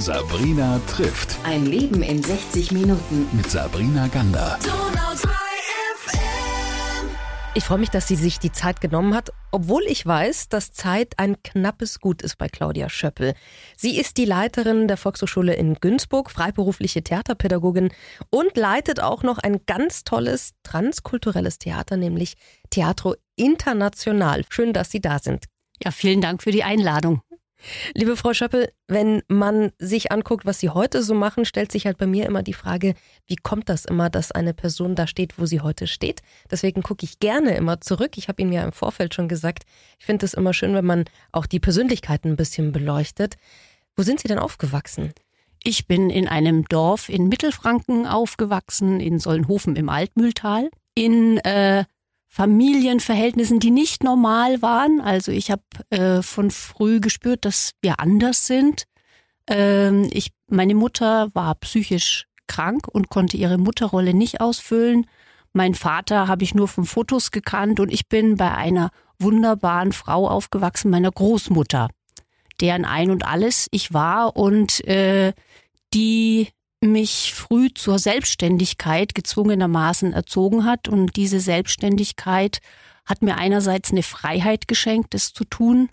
Sabrina 0.00 0.80
trifft. 0.86 1.36
Ein 1.44 1.66
Leben 1.66 2.02
in 2.02 2.22
60 2.22 2.72
Minuten. 2.72 3.28
Mit 3.32 3.50
Sabrina 3.50 4.06
Gander. 4.08 4.58
Ich 7.52 7.64
freue 7.64 7.76
mich, 7.76 7.90
dass 7.90 8.08
sie 8.08 8.16
sich 8.16 8.38
die 8.38 8.50
Zeit 8.50 8.80
genommen 8.80 9.14
hat, 9.14 9.30
obwohl 9.50 9.82
ich 9.82 10.06
weiß, 10.06 10.48
dass 10.48 10.72
Zeit 10.72 11.18
ein 11.18 11.42
knappes 11.42 12.00
Gut 12.00 12.22
ist 12.22 12.38
bei 12.38 12.48
Claudia 12.48 12.88
Schöppel. 12.88 13.34
Sie 13.76 13.98
ist 13.98 14.16
die 14.16 14.24
Leiterin 14.24 14.88
der 14.88 14.96
Volkshochschule 14.96 15.52
in 15.52 15.74
Günzburg, 15.74 16.30
freiberufliche 16.30 17.02
Theaterpädagogin 17.02 17.90
und 18.30 18.56
leitet 18.56 19.00
auch 19.00 19.22
noch 19.22 19.36
ein 19.36 19.66
ganz 19.66 20.04
tolles 20.04 20.52
transkulturelles 20.62 21.58
Theater, 21.58 21.98
nämlich 21.98 22.38
Teatro 22.70 23.16
International. 23.36 24.44
Schön, 24.48 24.72
dass 24.72 24.90
Sie 24.90 25.02
da 25.02 25.18
sind. 25.18 25.44
Ja, 25.84 25.90
vielen 25.90 26.22
Dank 26.22 26.42
für 26.42 26.52
die 26.52 26.64
Einladung. 26.64 27.20
Liebe 27.94 28.16
Frau 28.16 28.32
Schöppel, 28.32 28.72
wenn 28.88 29.22
man 29.28 29.72
sich 29.78 30.12
anguckt, 30.12 30.46
was 30.46 30.60
Sie 30.60 30.70
heute 30.70 31.02
so 31.02 31.14
machen, 31.14 31.44
stellt 31.44 31.70
sich 31.72 31.86
halt 31.86 31.98
bei 31.98 32.06
mir 32.06 32.26
immer 32.26 32.42
die 32.42 32.54
Frage, 32.54 32.94
wie 33.26 33.36
kommt 33.36 33.68
das 33.68 33.84
immer, 33.84 34.10
dass 34.10 34.32
eine 34.32 34.54
Person 34.54 34.94
da 34.94 35.06
steht, 35.06 35.38
wo 35.38 35.46
sie 35.46 35.60
heute 35.60 35.86
steht? 35.86 36.22
Deswegen 36.50 36.82
gucke 36.82 37.04
ich 37.04 37.20
gerne 37.20 37.56
immer 37.56 37.80
zurück. 37.80 38.16
Ich 38.16 38.28
habe 38.28 38.42
Ihnen 38.42 38.52
ja 38.52 38.64
im 38.64 38.72
Vorfeld 38.72 39.14
schon 39.14 39.28
gesagt, 39.28 39.64
ich 39.98 40.06
finde 40.06 40.26
es 40.26 40.34
immer 40.34 40.54
schön, 40.54 40.74
wenn 40.74 40.86
man 40.86 41.04
auch 41.32 41.46
die 41.46 41.60
Persönlichkeiten 41.60 42.30
ein 42.30 42.36
bisschen 42.36 42.72
beleuchtet. 42.72 43.36
Wo 43.96 44.02
sind 44.02 44.20
Sie 44.20 44.28
denn 44.28 44.38
aufgewachsen? 44.38 45.12
Ich 45.62 45.86
bin 45.86 46.08
in 46.08 46.26
einem 46.26 46.64
Dorf 46.64 47.08
in 47.08 47.28
Mittelfranken 47.28 48.06
aufgewachsen, 48.06 48.98
in 49.00 49.18
Sollenhofen 49.18 49.76
im 49.76 49.90
Altmühltal. 49.90 50.70
In 50.94 51.38
äh, 51.38 51.84
Familienverhältnissen, 52.32 53.58
die 53.58 53.72
nicht 53.72 54.04
normal 54.04 54.62
waren. 54.62 55.00
Also 55.00 55.32
ich 55.32 55.50
habe 55.50 55.62
äh, 55.90 56.22
von 56.22 56.52
früh 56.52 57.00
gespürt, 57.00 57.44
dass 57.44 57.72
wir 57.82 57.98
anders 57.98 58.46
sind. 58.46 58.84
Ähm, 59.48 60.08
ich, 60.12 60.30
meine 60.46 60.76
Mutter 60.76 61.28
war 61.34 61.56
psychisch 61.56 62.26
krank 62.46 62.86
und 62.86 63.10
konnte 63.10 63.36
ihre 63.36 63.58
Mutterrolle 63.58 64.14
nicht 64.14 64.40
ausfüllen. 64.40 65.06
Mein 65.52 65.74
Vater 65.74 66.28
habe 66.28 66.44
ich 66.44 66.54
nur 66.54 66.68
von 66.68 66.84
Fotos 66.84 67.32
gekannt 67.32 67.80
und 67.80 67.92
ich 67.92 68.08
bin 68.08 68.36
bei 68.36 68.54
einer 68.54 68.90
wunderbaren 69.18 69.92
Frau 69.92 70.28
aufgewachsen, 70.28 70.88
meiner 70.88 71.10
Großmutter, 71.10 71.88
deren 72.60 72.84
Ein 72.84 73.10
und 73.10 73.26
alles 73.26 73.66
ich 73.72 73.92
war 73.92 74.36
und 74.36 74.84
äh, 74.86 75.32
die 75.92 76.48
mich 76.80 77.34
früh 77.34 77.72
zur 77.74 77.98
Selbstständigkeit 77.98 79.14
gezwungenermaßen 79.14 80.12
erzogen 80.12 80.64
hat. 80.64 80.88
Und 80.88 81.16
diese 81.16 81.40
Selbstständigkeit 81.40 82.60
hat 83.04 83.22
mir 83.22 83.36
einerseits 83.36 83.90
eine 83.90 84.02
Freiheit 84.02 84.68
geschenkt, 84.68 85.14
das 85.14 85.32
zu 85.32 85.44
tun, 85.44 85.90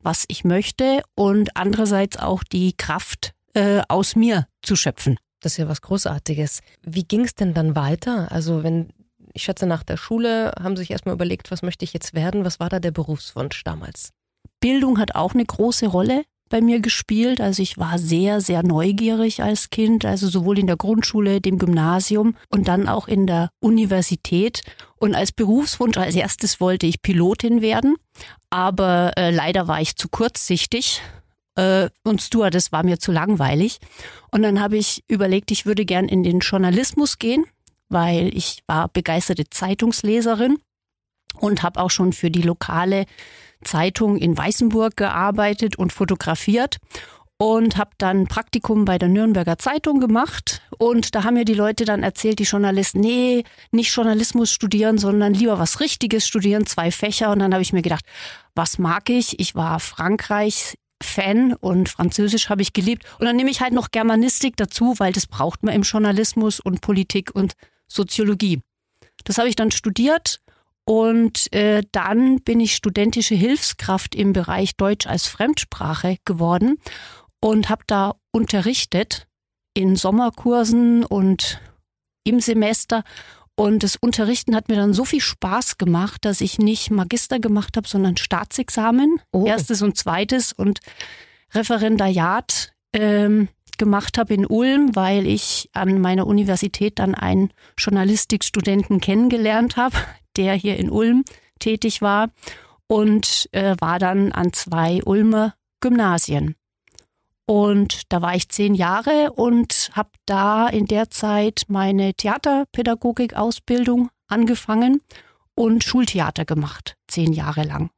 was 0.00 0.24
ich 0.28 0.44
möchte, 0.44 1.02
und 1.14 1.56
andererseits 1.56 2.16
auch 2.16 2.42
die 2.44 2.74
Kraft 2.76 3.32
äh, 3.54 3.82
aus 3.88 4.16
mir 4.16 4.46
zu 4.62 4.76
schöpfen. 4.76 5.18
Das 5.40 5.52
ist 5.52 5.58
ja 5.58 5.68
was 5.68 5.82
Großartiges. 5.82 6.60
Wie 6.82 7.04
ging 7.04 7.24
es 7.24 7.34
denn 7.34 7.52
dann 7.52 7.76
weiter? 7.76 8.30
Also 8.32 8.62
wenn 8.62 8.92
ich 9.34 9.42
schätze, 9.44 9.66
nach 9.66 9.82
der 9.82 9.96
Schule 9.96 10.52
haben 10.60 10.76
Sie 10.76 10.82
sich 10.82 10.90
erstmal 10.90 11.14
überlegt, 11.14 11.50
was 11.50 11.62
möchte 11.62 11.84
ich 11.84 11.92
jetzt 11.92 12.14
werden? 12.14 12.44
Was 12.44 12.60
war 12.60 12.68
da 12.68 12.80
der 12.80 12.90
Berufswunsch 12.90 13.64
damals? 13.64 14.10
Bildung 14.60 14.98
hat 14.98 15.14
auch 15.14 15.34
eine 15.34 15.44
große 15.44 15.86
Rolle 15.86 16.22
bei 16.52 16.60
mir 16.60 16.80
gespielt. 16.80 17.40
Also 17.40 17.62
ich 17.62 17.78
war 17.78 17.98
sehr, 17.98 18.42
sehr 18.42 18.62
neugierig 18.62 19.42
als 19.42 19.70
Kind, 19.70 20.04
also 20.04 20.28
sowohl 20.28 20.58
in 20.58 20.66
der 20.66 20.76
Grundschule, 20.76 21.40
dem 21.40 21.58
Gymnasium 21.58 22.36
und 22.50 22.68
dann 22.68 22.88
auch 22.88 23.08
in 23.08 23.26
der 23.26 23.48
Universität. 23.58 24.60
Und 24.96 25.14
als 25.14 25.32
Berufswunsch 25.32 25.96
als 25.96 26.14
erstes 26.14 26.60
wollte 26.60 26.86
ich 26.86 27.00
Pilotin 27.00 27.62
werden, 27.62 27.96
aber 28.50 29.12
äh, 29.16 29.30
leider 29.30 29.66
war 29.66 29.80
ich 29.80 29.96
zu 29.96 30.08
kurzsichtig 30.10 31.00
äh, 31.56 31.88
und 32.04 32.20
Stewardess 32.20 32.70
war 32.70 32.84
mir 32.84 32.98
zu 32.98 33.12
langweilig. 33.12 33.78
Und 34.30 34.42
dann 34.42 34.60
habe 34.60 34.76
ich 34.76 35.02
überlegt, 35.08 35.50
ich 35.50 35.64
würde 35.64 35.86
gern 35.86 36.06
in 36.06 36.22
den 36.22 36.40
Journalismus 36.40 37.18
gehen, 37.18 37.46
weil 37.88 38.36
ich 38.36 38.62
war 38.66 38.88
begeisterte 38.88 39.48
Zeitungsleserin 39.48 40.58
und 41.38 41.62
habe 41.62 41.80
auch 41.80 41.90
schon 41.90 42.12
für 42.12 42.30
die 42.30 42.42
lokale 42.42 43.06
Zeitung 43.64 44.16
in 44.16 44.36
Weißenburg 44.36 44.96
gearbeitet 44.96 45.76
und 45.76 45.92
fotografiert 45.92 46.78
und 47.38 47.76
habe 47.76 47.90
dann 47.98 48.28
Praktikum 48.28 48.84
bei 48.84 48.98
der 48.98 49.08
Nürnberger 49.08 49.58
Zeitung 49.58 49.98
gemacht 49.98 50.62
und 50.78 51.14
da 51.14 51.24
haben 51.24 51.34
mir 51.34 51.44
die 51.44 51.54
Leute 51.54 51.84
dann 51.84 52.02
erzählt, 52.02 52.38
die 52.38 52.44
Journalisten, 52.44 53.00
nee, 53.00 53.42
nicht 53.72 53.94
Journalismus 53.94 54.52
studieren, 54.52 54.96
sondern 54.96 55.34
lieber 55.34 55.58
was 55.58 55.80
Richtiges 55.80 56.26
studieren, 56.26 56.66
zwei 56.66 56.90
Fächer 56.90 57.30
und 57.32 57.40
dann 57.40 57.52
habe 57.52 57.62
ich 57.62 57.72
mir 57.72 57.82
gedacht, 57.82 58.04
was 58.54 58.78
mag 58.78 59.10
ich? 59.10 59.40
Ich 59.40 59.54
war 59.54 59.80
Frankreich 59.80 60.76
Fan 61.02 61.52
und 61.54 61.88
Französisch 61.88 62.48
habe 62.48 62.62
ich 62.62 62.72
geliebt 62.72 63.04
und 63.18 63.26
dann 63.26 63.34
nehme 63.34 63.50
ich 63.50 63.60
halt 63.60 63.72
noch 63.72 63.90
Germanistik 63.90 64.56
dazu, 64.56 64.94
weil 64.98 65.12
das 65.12 65.26
braucht 65.26 65.64
man 65.64 65.74
im 65.74 65.82
Journalismus 65.82 66.60
und 66.60 66.80
Politik 66.80 67.34
und 67.34 67.54
Soziologie. 67.88 68.60
Das 69.24 69.38
habe 69.38 69.48
ich 69.48 69.56
dann 69.56 69.72
studiert 69.72 70.40
und 70.84 71.52
äh, 71.52 71.82
dann 71.92 72.40
bin 72.42 72.60
ich 72.60 72.74
studentische 72.74 73.34
Hilfskraft 73.34 74.14
im 74.14 74.32
Bereich 74.32 74.76
Deutsch 74.76 75.06
als 75.06 75.26
Fremdsprache 75.26 76.16
geworden 76.24 76.78
und 77.40 77.68
habe 77.68 77.82
da 77.86 78.14
unterrichtet 78.32 79.26
in 79.74 79.96
Sommerkursen 79.96 81.04
und 81.04 81.60
im 82.24 82.40
Semester. 82.40 83.04
Und 83.54 83.82
das 83.82 83.96
Unterrichten 83.96 84.56
hat 84.56 84.68
mir 84.68 84.76
dann 84.76 84.94
so 84.94 85.04
viel 85.04 85.20
Spaß 85.20 85.78
gemacht, 85.78 86.24
dass 86.24 86.40
ich 86.40 86.58
nicht 86.58 86.90
Magister 86.90 87.38
gemacht 87.38 87.76
habe, 87.76 87.86
sondern 87.86 88.16
Staatsexamen, 88.16 89.20
oh. 89.30 89.46
erstes 89.46 89.82
und 89.82 89.96
zweites 89.96 90.52
und 90.52 90.80
Referendariat 91.52 92.72
ähm, 92.94 93.48
gemacht 93.78 94.18
habe 94.18 94.34
in 94.34 94.46
Ulm, 94.46 94.96
weil 94.96 95.26
ich 95.26 95.68
an 95.74 96.00
meiner 96.00 96.26
Universität 96.26 96.98
dann 96.98 97.14
einen 97.14 97.52
Journalistikstudenten 97.78 99.00
kennengelernt 99.00 99.76
habe, 99.76 99.96
der 100.36 100.54
hier 100.54 100.76
in 100.76 100.90
Ulm 100.90 101.24
tätig 101.58 102.02
war 102.02 102.30
und 102.86 103.48
äh, 103.52 103.76
war 103.78 103.98
dann 103.98 104.32
an 104.32 104.52
zwei 104.52 105.02
Ulmer 105.04 105.54
Gymnasien. 105.80 106.56
Und 107.46 108.12
da 108.12 108.22
war 108.22 108.34
ich 108.34 108.48
zehn 108.48 108.74
Jahre 108.74 109.32
und 109.32 109.90
habe 109.94 110.10
da 110.26 110.68
in 110.68 110.86
der 110.86 111.10
Zeit 111.10 111.64
meine 111.68 112.14
Theaterpädagogik-Ausbildung 112.14 114.10
angefangen 114.28 115.02
und 115.54 115.84
Schultheater 115.84 116.44
gemacht, 116.44 116.96
zehn 117.08 117.32
Jahre 117.32 117.64
lang. 117.64 117.90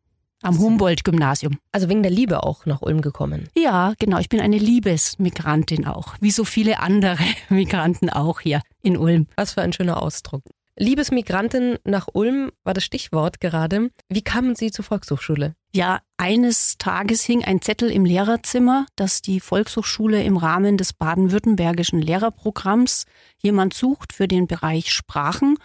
Am 0.43 0.59
Humboldt-Gymnasium. 0.59 1.59
Also 1.73 1.89
wegen 1.89 2.03
der 2.03 2.11
Liebe 2.13 2.43
auch 2.43 2.67
nach 2.67 2.83
Ulm 2.83 3.01
gekommen. 3.01 3.49
Ja, 3.57 3.95
genau. 3.99 4.19
Ich 4.19 4.29
bin 4.29 4.41
eine 4.41 4.59
Liebesmigrantin 4.59 5.87
auch, 5.87 6.17
wie 6.21 6.31
so 6.31 6.45
viele 6.45 6.81
andere 6.81 7.17
Migranten 7.49 8.11
auch 8.11 8.41
hier 8.41 8.61
in 8.83 8.99
Ulm. 8.99 9.27
Was 9.37 9.53
für 9.55 9.63
ein 9.63 9.73
schöner 9.73 10.03
Ausdruck. 10.03 10.43
Liebesmigrantin 10.77 11.79
nach 11.85 12.09
Ulm 12.13 12.51
war 12.65 12.75
das 12.75 12.85
Stichwort 12.85 13.41
gerade. 13.41 13.91
Wie 14.09 14.23
kamen 14.23 14.57
Sie 14.57 14.73
zur 14.73 14.85
Volkshochschule? 14.85 15.55
Ja, 15.73 16.01
eines 16.17 16.79
Tages 16.79 17.23
hing 17.23 17.45
ein 17.45 17.63
Zettel 17.63 17.91
im 17.91 18.05
Lehrerzimmer, 18.05 18.87
dass 18.97 19.23
die 19.23 19.41
Volkshochschule 19.41 20.23
im 20.23 20.37
Rahmen 20.37 20.77
des 20.77 20.93
baden-württembergischen 20.93 22.01
Lehrerprogramms 22.01 23.05
jemand 23.43 23.75
sucht 23.75 24.13
für 24.13 24.27
den 24.27 24.47
Bereich 24.47 24.93
Sprachen. 24.93 25.57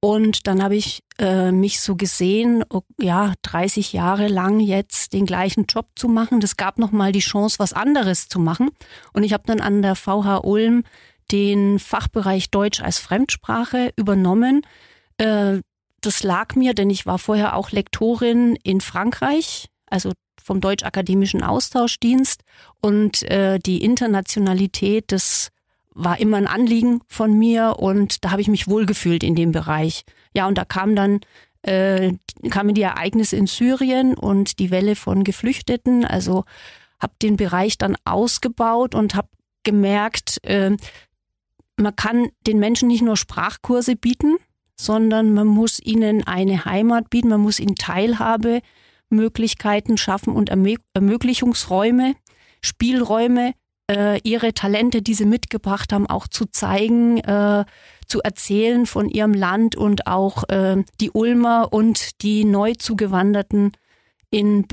Und 0.00 0.46
dann 0.46 0.62
habe 0.62 0.76
ich 0.76 1.02
äh, 1.18 1.50
mich 1.50 1.80
so 1.80 1.96
gesehen, 1.96 2.64
ja, 3.00 3.32
30 3.42 3.92
Jahre 3.92 4.28
lang 4.28 4.60
jetzt 4.60 5.12
den 5.12 5.26
gleichen 5.26 5.66
Job 5.66 5.88
zu 5.96 6.08
machen. 6.08 6.40
Das 6.40 6.56
gab 6.56 6.78
nochmal 6.78 7.12
die 7.12 7.20
Chance, 7.20 7.58
was 7.58 7.72
anderes 7.72 8.28
zu 8.28 8.38
machen. 8.38 8.70
Und 9.12 9.22
ich 9.22 9.32
habe 9.32 9.44
dann 9.46 9.60
an 9.60 9.82
der 9.82 9.94
VH 9.96 10.38
Ulm 10.44 10.84
den 11.32 11.78
Fachbereich 11.78 12.50
Deutsch 12.50 12.80
als 12.80 12.98
Fremdsprache 12.98 13.92
übernommen. 13.96 14.62
Äh, 15.18 15.60
das 16.00 16.22
lag 16.22 16.54
mir, 16.54 16.74
denn 16.74 16.90
ich 16.90 17.06
war 17.06 17.18
vorher 17.18 17.56
auch 17.56 17.72
Lektorin 17.72 18.56
in 18.62 18.80
Frankreich, 18.80 19.68
also 19.86 20.12
vom 20.42 20.60
Deutsch-Akademischen 20.60 21.42
Austauschdienst. 21.42 22.42
Und 22.80 23.22
äh, 23.24 23.58
die 23.58 23.82
Internationalität, 23.82 25.10
das 25.10 25.50
war 25.94 26.20
immer 26.20 26.36
ein 26.36 26.46
Anliegen 26.46 27.00
von 27.08 27.36
mir 27.36 27.76
und 27.78 28.24
da 28.24 28.30
habe 28.30 28.42
ich 28.42 28.48
mich 28.48 28.68
wohlgefühlt 28.68 29.24
in 29.24 29.34
dem 29.34 29.50
Bereich. 29.50 30.04
Ja, 30.34 30.46
und 30.46 30.58
da 30.58 30.64
kam 30.64 30.94
dann 30.94 31.20
äh, 31.62 32.12
kamen 32.50 32.74
die 32.74 32.82
Ereignisse 32.82 33.36
in 33.36 33.46
Syrien 33.46 34.14
und 34.14 34.58
die 34.60 34.70
Welle 34.70 34.94
von 34.94 35.24
Geflüchteten. 35.24 36.04
Also 36.04 36.44
habe 37.00 37.14
den 37.20 37.36
Bereich 37.36 37.76
dann 37.78 37.96
ausgebaut 38.04 38.94
und 38.94 39.14
habe 39.14 39.28
gemerkt, 39.64 40.38
äh, 40.44 40.76
man 41.76 41.96
kann 41.96 42.30
den 42.46 42.58
Menschen 42.58 42.88
nicht 42.88 43.02
nur 43.02 43.16
Sprachkurse 43.16 43.96
bieten, 43.96 44.36
sondern 44.78 45.32
man 45.34 45.46
muss 45.46 45.78
ihnen 45.80 46.26
eine 46.26 46.64
Heimat 46.64 47.10
bieten, 47.10 47.28
man 47.28 47.40
muss 47.40 47.60
ihnen 47.60 47.76
Teilhabemöglichkeiten 47.76 49.96
schaffen 49.96 50.34
und 50.34 50.50
Ermöglichungsräume, 50.50 52.16
Spielräume, 52.62 53.54
äh, 53.90 54.20
ihre 54.22 54.52
Talente, 54.52 55.00
die 55.02 55.14
sie 55.14 55.26
mitgebracht 55.26 55.92
haben, 55.92 56.06
auch 56.06 56.28
zu 56.28 56.46
zeigen, 56.46 57.18
äh, 57.18 57.64
zu 58.06 58.22
erzählen 58.22 58.86
von 58.86 59.08
ihrem 59.08 59.34
Land 59.34 59.74
und 59.76 60.06
auch 60.06 60.48
äh, 60.48 60.84
die 61.00 61.10
Ulmer 61.10 61.72
und 61.72 62.22
die 62.22 62.44
neu 62.44 62.74
zugewanderten 62.74 63.72
in, 64.30 64.66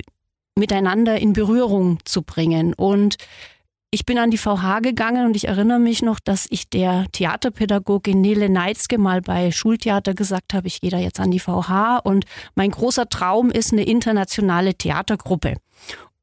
miteinander 0.56 1.20
in 1.20 1.34
Berührung 1.34 2.00
zu 2.06 2.22
bringen. 2.24 2.74
Und 2.74 3.18
ich 3.94 4.08
bin 4.08 4.18
an 4.18 4.32
die 4.32 4.40
VH 4.40 4.80
gegangen 4.80 5.28
und 5.28 5.36
ich 5.36 5.48
erinnere 5.48 5.78
mich 5.78 6.02
noch, 6.02 6.20
dass 6.20 6.48
ich 6.50 6.68
der 6.68 7.06
Theaterpädagogin 7.12 8.20
Nele 8.20 8.50
Neitzke 8.50 8.98
mal 8.98 9.22
bei 9.22 9.52
Schultheater 9.52 10.16
gesagt 10.16 10.56
habe, 10.56 10.66
ich 10.66 10.82
gehe 10.82 10.90
da 10.90 10.98
jetzt 10.98 11.20
an 11.20 11.30
die 11.30 11.40
VH 11.40 12.00
und 12.00 12.26
mein 12.56 12.72
großer 12.72 13.08
Traum 13.08 13.52
ist 13.52 13.72
eine 13.72 13.84
internationale 13.84 14.74
Theatergruppe. 14.74 15.58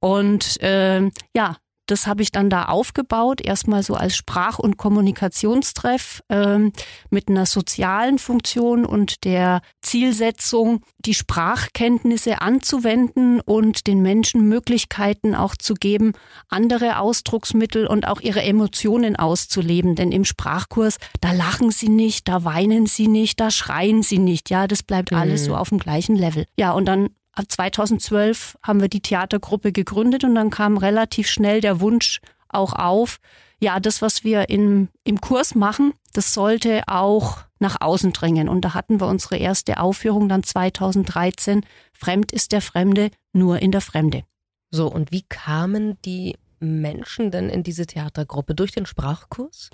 Und 0.01 0.61
äh, 0.63 1.11
ja, 1.37 1.59
das 1.91 2.07
habe 2.07 2.23
ich 2.23 2.33
dann 2.33 2.51
da 2.51 2.65
aufgebaut, 2.65 3.41
erstmal 3.41 3.83
so 3.83 3.95
als 3.95 4.17
Sprach- 4.17 4.59
und 4.59 4.77
Kommunikationstreff 4.77 6.23
ähm, 6.29 6.73
mit 7.11 7.29
einer 7.29 7.47
sozialen 7.47 8.19
Funktion 8.19 8.85
und 8.85 9.25
der 9.25 9.61
Zielsetzung, 9.83 10.83
die 10.99 11.15
Sprachkenntnisse 11.15 12.41
anzuwenden 12.41 13.41
und 13.41 13.87
den 13.87 14.03
Menschen 14.03 14.49
Möglichkeiten 14.49 15.35
auch 15.35 15.57
zu 15.57 15.75
geben, 15.75 16.13
andere 16.49 16.99
Ausdrucksmittel 16.99 17.87
und 17.87 18.07
auch 18.07 18.21
ihre 18.21 18.43
Emotionen 18.43 19.17
auszuleben. 19.17 19.95
Denn 19.95 20.13
im 20.13 20.25
Sprachkurs, 20.25 20.99
da 21.21 21.33
lachen 21.33 21.71
sie 21.71 21.89
nicht, 21.89 22.29
da 22.29 22.45
weinen 22.45 22.87
sie 22.87 23.09
nicht, 23.09 23.41
da 23.41 23.51
schreien 23.51 24.03
sie 24.03 24.19
nicht. 24.19 24.51
Ja, 24.51 24.67
das 24.67 24.83
bleibt 24.83 25.13
alles 25.13 25.43
mhm. 25.43 25.47
so 25.47 25.57
auf 25.57 25.71
dem 25.71 25.79
gleichen 25.79 26.17
Level. 26.17 26.47
Ja, 26.57 26.73
und 26.73 26.87
dann 26.87 27.11
2012 27.37 28.59
haben 28.63 28.81
wir 28.81 28.89
die 28.89 29.01
Theatergruppe 29.01 29.73
gegründet 29.73 30.25
und 30.25 30.35
dann 30.35 30.51
kam 30.51 30.77
relativ 30.77 31.29
schnell 31.29 31.61
der 31.61 31.81
Wunsch 31.81 32.21
auch 32.49 32.73
auf, 32.73 33.21
ja, 33.61 33.79
das, 33.79 34.03
was 34.03 34.25
wir 34.25 34.49
im, 34.49 34.89
im 35.05 35.21
Kurs 35.21 35.55
machen, 35.55 35.93
das 36.13 36.35
sollte 36.35 36.83
auch 36.87 37.39
nach 37.59 37.81
außen 37.81 38.13
dringen. 38.13 38.49
Und 38.49 38.63
da 38.63 38.75
hatten 38.75 39.01
wir 39.01 39.07
unsere 39.07 39.37
erste 39.37 39.79
Aufführung 39.79 40.29
dann 40.29 40.43
2013. 40.43 41.65
Fremd 41.93 42.33
ist 42.33 42.53
der 42.53 42.63
Fremde, 42.63 43.11
nur 43.33 43.61
in 43.61 43.71
der 43.71 43.83
Fremde. 43.83 44.25
So, 44.71 44.91
und 44.91 45.13
wie 45.13 45.23
kamen 45.23 46.01
die 46.05 46.37
Menschen 46.59 47.31
denn 47.31 47.49
in 47.49 47.63
diese 47.63 47.87
Theatergruppe? 47.87 48.55
Durch 48.55 48.73
den 48.73 48.87
Sprachkurs? 48.87 49.71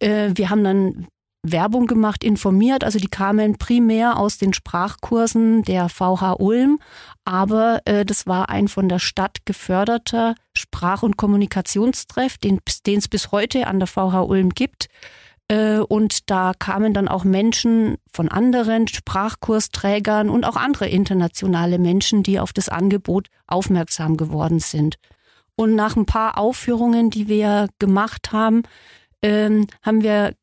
Äh, 0.00 0.32
wir 0.34 0.50
haben 0.50 0.64
dann 0.64 1.06
Werbung 1.44 1.86
gemacht, 1.86 2.24
informiert. 2.24 2.82
Also 2.82 2.98
die 2.98 3.08
kamen 3.08 3.56
primär 3.58 4.18
aus 4.18 4.38
den 4.38 4.52
Sprachkursen 4.52 5.62
der 5.62 5.88
VH 5.88 6.36
Ulm, 6.38 6.80
aber 7.24 7.80
äh, 7.84 8.04
das 8.04 8.26
war 8.26 8.48
ein 8.48 8.66
von 8.68 8.88
der 8.88 8.98
Stadt 8.98 9.38
geförderter 9.44 10.34
Sprach- 10.56 11.02
und 11.02 11.16
Kommunikationstreff, 11.16 12.38
den 12.38 12.60
es 12.66 13.08
bis 13.08 13.30
heute 13.30 13.66
an 13.66 13.78
der 13.78 13.86
VH 13.86 14.22
Ulm 14.22 14.50
gibt. 14.50 14.88
Äh, 15.48 15.78
und 15.78 16.30
da 16.30 16.52
kamen 16.58 16.94
dann 16.94 17.08
auch 17.08 17.24
Menschen 17.24 17.96
von 18.12 18.28
anderen 18.28 18.88
Sprachkursträgern 18.88 20.30
und 20.30 20.44
auch 20.44 20.56
andere 20.56 20.88
internationale 20.88 21.78
Menschen, 21.78 22.22
die 22.22 22.40
auf 22.40 22.52
das 22.52 22.70
Angebot 22.70 23.28
aufmerksam 23.46 24.16
geworden 24.16 24.60
sind. 24.60 24.96
Und 25.56 25.74
nach 25.74 25.96
ein 25.96 26.06
paar 26.06 26.38
Aufführungen, 26.38 27.10
die 27.10 27.28
wir 27.28 27.68
gemacht 27.78 28.32
haben, 28.32 28.62
ähm, 29.22 29.66
haben 29.82 30.02
wir 30.02 30.34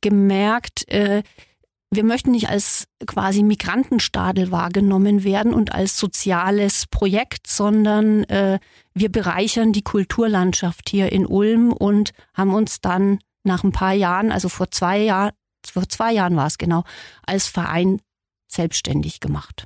gemerkt, 0.00 0.88
äh, 0.88 1.22
wir 1.90 2.04
möchten 2.04 2.32
nicht 2.32 2.50
als 2.50 2.86
quasi 3.06 3.42
Migrantenstadel 3.42 4.50
wahrgenommen 4.50 5.24
werden 5.24 5.54
und 5.54 5.72
als 5.72 5.98
soziales 5.98 6.86
Projekt, 6.86 7.46
sondern 7.46 8.24
äh, 8.24 8.58
wir 8.92 9.10
bereichern 9.10 9.72
die 9.72 9.82
Kulturlandschaft 9.82 10.90
hier 10.90 11.10
in 11.12 11.24
Ulm 11.24 11.72
und 11.72 12.12
haben 12.34 12.54
uns 12.54 12.80
dann 12.80 13.20
nach 13.42 13.64
ein 13.64 13.72
paar 13.72 13.94
Jahren, 13.94 14.32
also 14.32 14.50
vor 14.50 14.70
zwei 14.70 14.98
Jahren, 14.98 15.32
vor 15.66 15.88
zwei 15.88 16.12
Jahren 16.12 16.36
war 16.36 16.46
es 16.46 16.58
genau, 16.58 16.84
als 17.24 17.46
Verein 17.46 18.00
selbstständig 18.48 19.20
gemacht. 19.20 19.64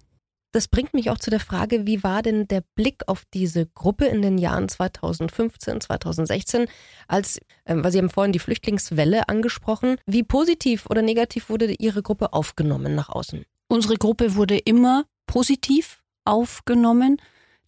Das 0.52 0.68
bringt 0.68 0.92
mich 0.92 1.08
auch 1.08 1.18
zu 1.18 1.30
der 1.30 1.40
Frage, 1.40 1.86
wie 1.86 2.02
war 2.02 2.22
denn 2.22 2.46
der 2.46 2.62
Blick 2.74 3.02
auf 3.06 3.24
diese 3.32 3.66
Gruppe 3.66 4.04
in 4.04 4.20
den 4.20 4.36
Jahren 4.36 4.68
2015, 4.68 5.80
2016, 5.80 6.66
als, 7.08 7.40
ähm, 7.64 7.82
weil 7.82 7.90
Sie 7.90 7.98
haben 7.98 8.10
vorhin 8.10 8.32
die 8.32 8.38
Flüchtlingswelle 8.38 9.30
angesprochen, 9.30 9.96
wie 10.06 10.22
positiv 10.22 10.86
oder 10.90 11.00
negativ 11.00 11.48
wurde 11.48 11.72
Ihre 11.72 12.02
Gruppe 12.02 12.34
aufgenommen 12.34 12.94
nach 12.94 13.08
außen? 13.08 13.44
Unsere 13.68 13.96
Gruppe 13.96 14.34
wurde 14.34 14.58
immer 14.58 15.04
positiv 15.26 16.02
aufgenommen, 16.26 17.16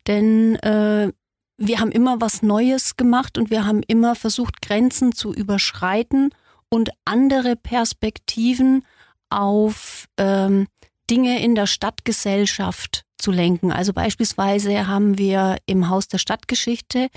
denn 0.06 0.56
äh, 0.56 1.10
wir 1.56 1.80
haben 1.80 1.90
immer 1.90 2.20
was 2.20 2.42
Neues 2.42 2.96
gemacht 2.96 3.38
und 3.38 3.48
wir 3.48 3.64
haben 3.64 3.82
immer 3.86 4.14
versucht, 4.14 4.60
Grenzen 4.60 5.12
zu 5.12 5.32
überschreiten 5.32 6.30
und 6.68 6.90
andere 7.06 7.56
Perspektiven 7.56 8.84
auf 9.30 10.06
ähm, 10.18 10.66
Dinge 11.10 11.42
in 11.42 11.54
der 11.54 11.66
Stadtgesellschaft 11.66 13.04
zu 13.18 13.30
lenken. 13.30 13.72
Also 13.72 13.92
beispielsweise 13.92 14.86
haben 14.86 15.18
wir 15.18 15.58
im 15.66 15.88
Haus 15.88 16.08
der 16.08 16.18
Stadtgeschichte 16.18 17.08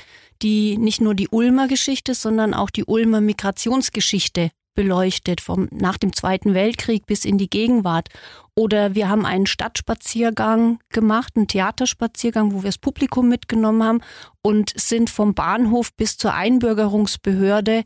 die 0.41 0.77
nicht 0.77 1.01
nur 1.01 1.15
die 1.15 1.29
Ulmer 1.29 1.67
Geschichte, 1.67 2.13
sondern 2.13 2.53
auch 2.53 2.69
die 2.69 2.85
Ulmer 2.85 3.21
Migrationsgeschichte 3.21 4.51
beleuchtet, 4.75 5.41
vom, 5.41 5.67
nach 5.71 5.97
dem 5.97 6.13
Zweiten 6.13 6.53
Weltkrieg 6.53 7.07
bis 7.07 7.25
in 7.25 7.39
die 7.39 7.49
Gegenwart. 7.49 8.09
Oder 8.55 8.93
wir 8.93 9.09
haben 9.09 9.25
einen 9.25 9.47
Stadtspaziergang 9.47 10.79
gemacht, 10.89 11.33
einen 11.35 11.47
Theaterspaziergang, 11.47 12.53
wo 12.53 12.57
wir 12.57 12.69
das 12.69 12.77
Publikum 12.77 13.27
mitgenommen 13.27 13.83
haben 13.83 14.01
und 14.43 14.71
sind 14.75 15.09
vom 15.09 15.33
Bahnhof 15.33 15.93
bis 15.95 16.17
zur 16.17 16.35
Einbürgerungsbehörde 16.35 17.83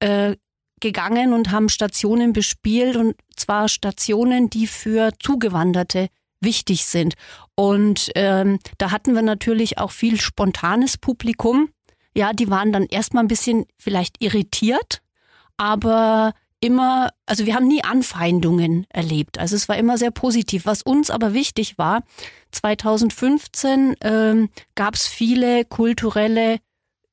äh, 0.00 0.36
gegangen 0.82 1.32
und 1.32 1.50
haben 1.50 1.70
Stationen 1.70 2.34
bespielt 2.34 2.96
und 2.96 3.16
zwar 3.34 3.68
Stationen, 3.68 4.50
die 4.50 4.66
für 4.66 5.12
Zugewanderte 5.18 6.08
wichtig 6.40 6.84
sind. 6.84 7.14
Und 7.54 8.10
ähm, 8.14 8.58
da 8.76 8.90
hatten 8.90 9.14
wir 9.14 9.22
natürlich 9.22 9.78
auch 9.78 9.92
viel 9.92 10.20
spontanes 10.20 10.98
Publikum. 10.98 11.70
Ja, 12.14 12.34
die 12.34 12.50
waren 12.50 12.72
dann 12.72 12.84
erstmal 12.84 13.24
ein 13.24 13.28
bisschen 13.28 13.64
vielleicht 13.78 14.22
irritiert, 14.22 15.00
aber 15.56 16.34
immer, 16.60 17.10
also 17.26 17.46
wir 17.46 17.54
haben 17.54 17.66
nie 17.66 17.82
Anfeindungen 17.82 18.86
erlebt. 18.90 19.38
Also 19.38 19.56
es 19.56 19.68
war 19.68 19.76
immer 19.76 19.98
sehr 19.98 20.10
positiv. 20.10 20.66
Was 20.66 20.82
uns 20.82 21.10
aber 21.10 21.32
wichtig 21.32 21.78
war, 21.78 22.02
2015 22.52 23.96
ähm, 24.02 24.48
gab 24.74 24.94
es 24.94 25.06
viele 25.06 25.64
kulturelle 25.64 26.58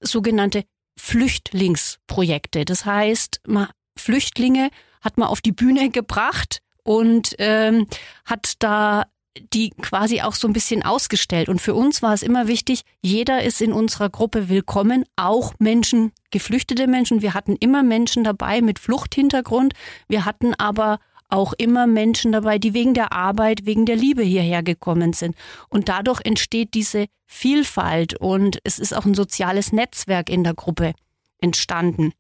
sogenannte 0.02 0.66
Flüchtlingsprojekte. 1.00 2.66
Das 2.66 2.86
heißt, 2.86 3.42
man, 3.48 3.70
Flüchtlinge 3.98 4.70
hat 5.02 5.18
man 5.18 5.30
auf 5.30 5.42
die 5.42 5.52
Bühne 5.52 5.90
gebracht 5.90 6.62
und 6.84 7.36
ähm, 7.40 7.88
hat 8.26 8.54
da 8.60 9.06
die 9.54 9.70
quasi 9.70 10.22
auch 10.22 10.34
so 10.34 10.48
ein 10.48 10.54
bisschen 10.54 10.84
ausgestellt. 10.84 11.50
Und 11.50 11.62
für 11.62 11.74
uns 11.74 12.02
war 12.02 12.14
es 12.14 12.24
immer 12.24 12.48
wichtig, 12.48 12.82
jeder 13.02 13.44
ist 13.44 13.62
in 13.62 13.72
unserer 13.72 14.10
Gruppe 14.10 14.50
willkommen, 14.50 15.06
auch 15.16 15.54
Menschen, 15.60 16.12
geflüchtete 16.32 16.88
Menschen. 16.88 17.22
Wir 17.22 17.34
hatten 17.34 17.56
immer 17.56 17.84
Menschen 17.84 18.24
dabei 18.24 18.62
mit 18.62 18.80
Fluchthintergrund. 18.80 19.74
Wir 20.08 20.26
hatten 20.26 20.54
aber 20.56 21.00
auch 21.30 21.54
immer 21.54 21.88
Menschen 21.88 22.32
dabei, 22.32 22.58
die 22.58 22.74
wegen 22.74 22.94
der 22.94 23.14
Arbeit, 23.14 23.66
wegen 23.66 23.86
der 23.86 23.96
Liebe 23.96 24.24
hierher 24.24 24.64
gekommen 24.64 25.14
sind. 25.14 25.36
Und 25.70 25.88
dadurch 25.88 26.22
entsteht 26.24 26.74
diese 26.74 27.06
Vielfalt 27.28 28.16
und 28.16 28.60
es 28.64 28.80
ist 28.80 28.94
auch 28.94 29.06
ein 29.06 29.14
soziales 29.14 29.72
Netzwerk 29.72 30.30
in 30.30 30.44
der 30.44 30.56
Gruppe 30.56 30.94
entstanden. 31.40 32.14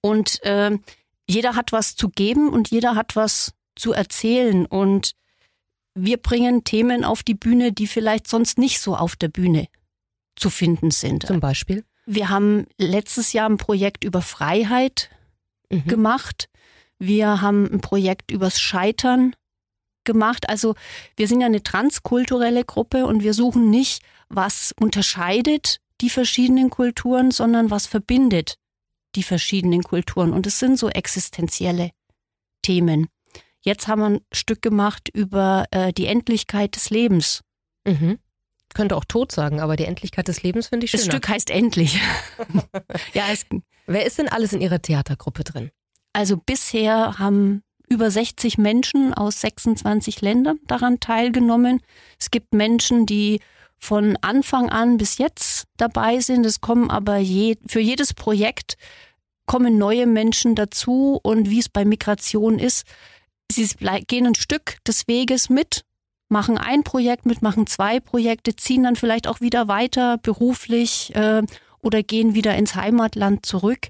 Und 0.00 0.42
äh, 0.44 0.78
jeder 1.28 1.54
hat 1.54 1.72
was 1.72 1.96
zu 1.96 2.08
geben 2.08 2.48
und 2.48 2.70
jeder 2.70 2.94
hat 2.94 3.16
was 3.16 3.52
zu 3.74 3.92
erzählen. 3.92 4.64
Und 4.64 5.12
wir 5.94 6.16
bringen 6.16 6.64
Themen 6.64 7.04
auf 7.04 7.22
die 7.22 7.34
Bühne, 7.34 7.72
die 7.72 7.86
vielleicht 7.86 8.28
sonst 8.28 8.58
nicht 8.58 8.80
so 8.80 8.96
auf 8.96 9.16
der 9.16 9.28
Bühne 9.28 9.68
zu 10.36 10.50
finden 10.50 10.90
sind. 10.90 11.26
Zum 11.26 11.40
Beispiel? 11.40 11.84
Wir 12.06 12.28
haben 12.28 12.66
letztes 12.78 13.32
Jahr 13.32 13.48
ein 13.48 13.56
Projekt 13.56 14.04
über 14.04 14.22
Freiheit 14.22 15.10
mhm. 15.70 15.86
gemacht. 15.86 16.48
Wir 16.98 17.40
haben 17.42 17.66
ein 17.70 17.80
Projekt 17.80 18.30
übers 18.30 18.60
Scheitern 18.60 19.34
gemacht. 20.04 20.48
Also 20.48 20.74
wir 21.16 21.28
sind 21.28 21.40
ja 21.40 21.46
eine 21.46 21.62
transkulturelle 21.62 22.64
Gruppe 22.64 23.06
und 23.06 23.22
wir 23.22 23.34
suchen 23.34 23.70
nicht, 23.70 24.02
was 24.28 24.72
unterscheidet 24.80 25.80
die 26.00 26.10
verschiedenen 26.10 26.70
Kulturen, 26.70 27.30
sondern 27.30 27.70
was 27.70 27.86
verbindet 27.86 28.56
die 29.14 29.22
verschiedenen 29.22 29.82
Kulturen. 29.82 30.32
Und 30.32 30.46
es 30.46 30.58
sind 30.58 30.78
so 30.78 30.88
existenzielle 30.88 31.90
Themen. 32.62 33.08
Jetzt 33.60 33.88
haben 33.88 34.00
wir 34.00 34.06
ein 34.06 34.20
Stück 34.32 34.62
gemacht 34.62 35.08
über 35.12 35.64
äh, 35.70 35.92
die 35.92 36.06
Endlichkeit 36.06 36.76
des 36.76 36.90
Lebens. 36.90 37.42
Mhm. 37.86 38.18
Könnte 38.74 38.96
auch 38.96 39.04
tot 39.04 39.32
sagen, 39.32 39.60
aber 39.60 39.76
die 39.76 39.84
Endlichkeit 39.84 40.28
des 40.28 40.42
Lebens 40.42 40.68
finde 40.68 40.84
ich 40.84 40.90
schön. 40.90 41.00
Das 41.00 41.06
Stück 41.06 41.28
heißt 41.28 41.50
endlich. 41.50 41.98
ja, 43.14 43.24
es, 43.32 43.46
Wer 43.86 44.04
ist 44.04 44.18
denn 44.18 44.28
alles 44.28 44.52
in 44.52 44.60
Ihrer 44.60 44.82
Theatergruppe 44.82 45.44
drin? 45.44 45.70
Also 46.16 46.38
bisher 46.38 47.18
haben 47.18 47.62
über 47.90 48.10
60 48.10 48.56
Menschen 48.56 49.12
aus 49.12 49.42
26 49.42 50.22
Ländern 50.22 50.58
daran 50.66 50.98
teilgenommen. 50.98 51.82
Es 52.18 52.30
gibt 52.30 52.54
Menschen, 52.54 53.04
die 53.04 53.40
von 53.76 54.16
Anfang 54.22 54.70
an 54.70 54.96
bis 54.96 55.18
jetzt 55.18 55.64
dabei 55.76 56.20
sind. 56.20 56.46
Es 56.46 56.62
kommen 56.62 56.90
aber 56.90 57.18
je, 57.18 57.56
für 57.68 57.80
jedes 57.80 58.14
Projekt 58.14 58.78
kommen 59.44 59.76
neue 59.76 60.06
Menschen 60.06 60.54
dazu 60.54 61.20
und 61.22 61.50
wie 61.50 61.58
es 61.58 61.68
bei 61.68 61.84
Migration 61.84 62.58
ist, 62.58 62.86
sie 63.52 63.68
gehen 64.06 64.26
ein 64.26 64.34
Stück 64.34 64.78
des 64.86 65.06
Weges 65.08 65.50
mit, 65.50 65.84
machen 66.30 66.56
ein 66.56 66.82
Projekt 66.82 67.26
mit, 67.26 67.42
machen 67.42 67.66
zwei 67.66 68.00
Projekte, 68.00 68.56
ziehen 68.56 68.84
dann 68.84 68.96
vielleicht 68.96 69.26
auch 69.26 69.42
wieder 69.42 69.68
weiter 69.68 70.16
beruflich 70.16 71.14
äh, 71.14 71.42
oder 71.82 72.02
gehen 72.02 72.34
wieder 72.34 72.56
ins 72.56 72.74
Heimatland 72.74 73.44
zurück. 73.44 73.88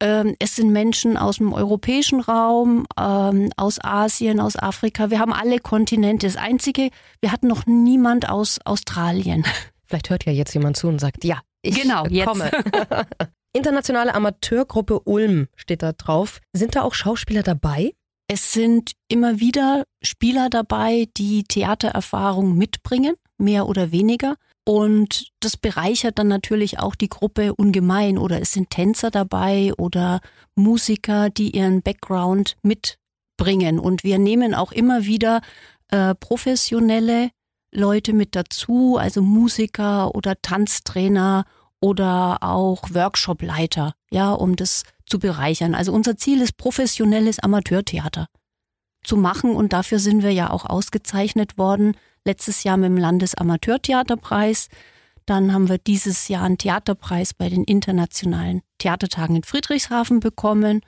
Ähm, 0.00 0.34
es 0.38 0.56
sind 0.56 0.70
Menschen 0.72 1.16
aus 1.16 1.36
dem 1.36 1.52
europäischen 1.52 2.20
Raum, 2.20 2.86
ähm, 2.98 3.50
aus 3.56 3.78
Asien, 3.82 4.40
aus 4.40 4.56
Afrika. 4.56 5.10
Wir 5.10 5.18
haben 5.20 5.32
alle 5.32 5.58
Kontinente. 5.60 6.26
Das 6.26 6.36
Einzige, 6.36 6.90
wir 7.20 7.32
hatten 7.32 7.46
noch 7.48 7.66
niemand 7.66 8.28
aus 8.28 8.58
Australien. 8.64 9.44
Vielleicht 9.86 10.10
hört 10.10 10.24
ja 10.24 10.32
jetzt 10.32 10.52
jemand 10.54 10.76
zu 10.76 10.88
und 10.88 10.98
sagt, 11.00 11.24
ja, 11.24 11.40
ich 11.62 11.80
Genau, 11.80 12.06
jetzt. 12.06 12.26
komme. 12.26 12.50
Internationale 13.52 14.14
Amateurgruppe 14.14 15.00
Ulm 15.00 15.46
steht 15.54 15.82
da 15.82 15.92
drauf. 15.92 16.40
Sind 16.52 16.74
da 16.74 16.82
auch 16.82 16.94
Schauspieler 16.94 17.42
dabei? 17.42 17.92
Es 18.26 18.52
sind 18.52 18.92
immer 19.08 19.38
wieder 19.38 19.84
Spieler 20.02 20.48
dabei, 20.50 21.06
die 21.16 21.44
Theatererfahrung 21.44 22.56
mitbringen, 22.56 23.14
mehr 23.38 23.68
oder 23.68 23.92
weniger. 23.92 24.34
Und 24.64 25.28
das 25.40 25.56
bereichert 25.58 26.18
dann 26.18 26.28
natürlich 26.28 26.78
auch 26.78 26.94
die 26.94 27.10
Gruppe 27.10 27.54
ungemein. 27.54 28.16
Oder 28.16 28.40
es 28.40 28.52
sind 28.52 28.70
Tänzer 28.70 29.10
dabei 29.10 29.72
oder 29.76 30.20
Musiker, 30.54 31.28
die 31.28 31.50
ihren 31.50 31.82
Background 31.82 32.56
mitbringen. 32.62 33.78
Und 33.78 34.04
wir 34.04 34.18
nehmen 34.18 34.54
auch 34.54 34.72
immer 34.72 35.04
wieder 35.04 35.42
äh, 35.88 36.14
professionelle 36.14 37.30
Leute 37.72 38.12
mit 38.12 38.36
dazu, 38.36 38.96
also 38.98 39.20
Musiker 39.20 40.14
oder 40.14 40.40
Tanztrainer 40.40 41.44
oder 41.80 42.38
auch 42.40 42.88
Workshopleiter, 42.94 43.94
ja, 44.10 44.32
um 44.32 44.56
das 44.56 44.84
zu 45.06 45.18
bereichern. 45.18 45.74
Also 45.74 45.92
unser 45.92 46.16
Ziel 46.16 46.40
ist 46.40 46.56
professionelles 46.56 47.40
Amateurtheater 47.40 48.28
zu 49.02 49.16
machen 49.16 49.54
und 49.54 49.74
dafür 49.74 49.98
sind 49.98 50.22
wir 50.22 50.32
ja 50.32 50.50
auch 50.50 50.64
ausgezeichnet 50.64 51.58
worden. 51.58 51.96
Letztes 52.24 52.64
Jahr 52.64 52.76
mit 52.76 52.86
dem 52.86 52.96
Landesamateurtheaterpreis. 52.96 54.68
Dann 55.26 55.52
haben 55.52 55.68
wir 55.68 55.78
dieses 55.78 56.28
Jahr 56.28 56.44
einen 56.44 56.58
Theaterpreis 56.58 57.34
bei 57.34 57.48
den 57.48 57.64
internationalen 57.64 58.62
Theatertagen 58.78 59.36
in 59.36 59.42
Friedrichshafen 59.42 60.20
bekommen 60.20 60.80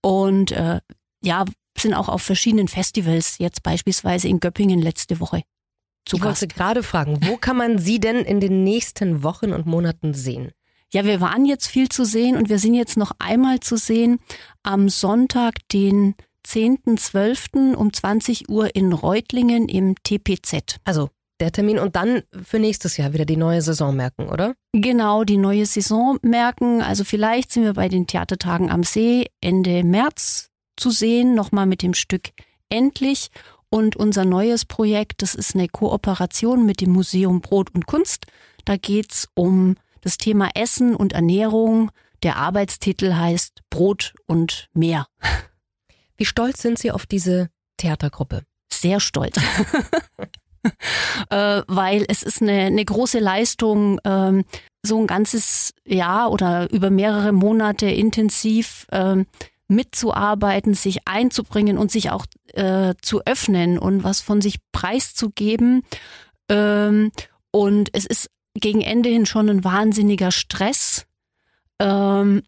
und 0.00 0.52
äh, 0.52 0.80
ja, 1.22 1.44
sind 1.76 1.94
auch 1.94 2.08
auf 2.08 2.22
verschiedenen 2.22 2.68
Festivals, 2.68 3.38
jetzt 3.38 3.62
beispielsweise 3.62 4.28
in 4.28 4.40
Göppingen 4.40 4.80
letzte 4.80 5.20
Woche 5.20 5.42
zu 6.04 6.16
ich 6.16 6.24
wollte 6.24 6.48
gerade 6.48 6.82
fragen, 6.82 7.18
wo 7.22 7.36
kann 7.36 7.56
man 7.56 7.78
Sie 7.78 8.00
denn 8.00 8.16
in 8.16 8.40
den 8.40 8.64
nächsten 8.64 9.22
Wochen 9.22 9.52
und 9.52 9.66
Monaten 9.66 10.14
sehen? 10.14 10.52
Ja, 10.92 11.04
wir 11.04 11.20
waren 11.20 11.44
jetzt 11.44 11.68
viel 11.68 11.88
zu 11.88 12.04
sehen 12.04 12.36
und 12.36 12.48
wir 12.48 12.58
sind 12.58 12.74
jetzt 12.74 12.96
noch 12.96 13.12
einmal 13.18 13.60
zu 13.60 13.76
sehen 13.76 14.18
am 14.62 14.88
Sonntag, 14.88 15.54
den 15.72 16.16
10.12. 16.46 17.74
um 17.74 17.92
20 17.92 18.48
Uhr 18.48 18.74
in 18.74 18.92
Reutlingen 18.92 19.68
im 19.68 19.94
TPZ. 20.02 20.76
Also 20.84 21.10
der 21.40 21.52
Termin 21.52 21.78
und 21.78 21.96
dann 21.96 22.22
für 22.42 22.58
nächstes 22.58 22.96
Jahr 22.96 23.12
wieder 23.12 23.24
die 23.24 23.36
neue 23.36 23.62
Saison 23.62 23.96
merken, 23.96 24.28
oder? 24.28 24.54
Genau, 24.72 25.24
die 25.24 25.38
neue 25.38 25.66
Saison 25.66 26.18
merken. 26.22 26.82
Also 26.82 27.02
vielleicht 27.04 27.50
sind 27.50 27.64
wir 27.64 27.74
bei 27.74 27.88
den 27.88 28.06
Theatertagen 28.06 28.70
am 28.70 28.82
See 28.82 29.26
Ende 29.40 29.82
März 29.82 30.50
zu 30.76 30.90
sehen, 30.90 31.34
nochmal 31.34 31.66
mit 31.66 31.82
dem 31.82 31.94
Stück 31.94 32.30
Endlich. 32.68 33.30
Und 33.68 33.96
unser 33.96 34.24
neues 34.24 34.64
Projekt, 34.64 35.22
das 35.22 35.34
ist 35.34 35.54
eine 35.54 35.68
Kooperation 35.68 36.66
mit 36.66 36.80
dem 36.80 36.90
Museum 36.90 37.40
Brot 37.40 37.72
und 37.74 37.86
Kunst. 37.86 38.26
Da 38.64 38.76
geht's 38.76 39.28
um 39.34 39.76
das 40.00 40.18
Thema 40.18 40.50
Essen 40.54 40.96
und 40.96 41.12
Ernährung. 41.12 41.90
Der 42.22 42.36
Arbeitstitel 42.36 43.14
heißt 43.14 43.62
Brot 43.70 44.14
und 44.26 44.68
Meer. 44.72 45.06
Wie 46.20 46.26
stolz 46.26 46.60
sind 46.60 46.78
Sie 46.78 46.90
auf 46.90 47.06
diese 47.06 47.48
Theatergruppe? 47.78 48.42
Sehr 48.70 49.00
stolz. 49.00 49.38
äh, 51.30 51.62
weil 51.66 52.04
es 52.08 52.22
ist 52.22 52.42
eine, 52.42 52.66
eine 52.66 52.84
große 52.84 53.18
Leistung, 53.20 53.98
ähm, 54.04 54.44
so 54.82 55.00
ein 55.00 55.06
ganzes 55.06 55.72
Jahr 55.86 56.30
oder 56.30 56.70
über 56.70 56.90
mehrere 56.90 57.32
Monate 57.32 57.86
intensiv 57.86 58.86
ähm, 58.92 59.24
mitzuarbeiten, 59.66 60.74
sich 60.74 61.08
einzubringen 61.08 61.78
und 61.78 61.90
sich 61.90 62.10
auch 62.10 62.26
äh, 62.52 62.92
zu 63.00 63.22
öffnen 63.24 63.78
und 63.78 64.04
was 64.04 64.20
von 64.20 64.42
sich 64.42 64.58
preiszugeben. 64.72 65.84
Ähm, 66.50 67.12
und 67.50 67.88
es 67.94 68.04
ist 68.04 68.28
gegen 68.52 68.82
Ende 68.82 69.08
hin 69.08 69.24
schon 69.24 69.48
ein 69.48 69.64
wahnsinniger 69.64 70.32
Stress, 70.32 71.06
ähm, 71.78 72.42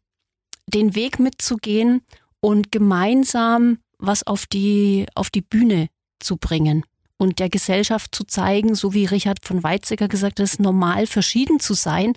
den 0.66 0.94
Weg 0.94 1.18
mitzugehen 1.18 2.02
und 2.42 2.70
gemeinsam 2.70 3.78
was 3.98 4.26
auf 4.26 4.46
die, 4.46 5.06
auf 5.14 5.30
die 5.30 5.40
Bühne 5.40 5.88
zu 6.18 6.36
bringen 6.36 6.84
und 7.16 7.38
der 7.38 7.48
Gesellschaft 7.48 8.14
zu 8.14 8.24
zeigen, 8.24 8.74
so 8.74 8.92
wie 8.92 9.06
Richard 9.06 9.38
von 9.44 9.62
Weizsäcker 9.62 10.08
gesagt 10.08 10.40
hat, 10.40 10.44
es 10.44 10.54
ist 10.54 10.60
normal 10.60 11.06
verschieden 11.06 11.60
zu 11.60 11.72
sein. 11.72 12.14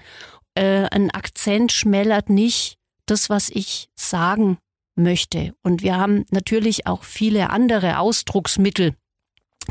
Äh, 0.55 0.88
ein 0.89 1.12
Akzent 1.12 1.72
schmälert 1.72 2.29
nicht 2.29 2.77
das, 3.05 3.29
was 3.29 3.50
ich 3.50 3.88
sagen 3.96 4.58
möchte. 4.96 5.53
Und 5.62 5.84
wir 5.84 5.98
haben 5.98 6.25
natürlich 6.32 6.88
auch 6.88 7.03
viele 7.03 7.51
andere 7.51 8.00
Ausdrucksmittel, 8.00 8.96